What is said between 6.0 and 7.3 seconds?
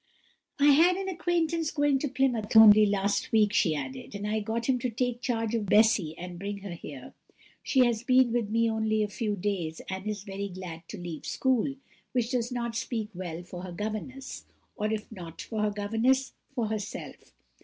and bring her here.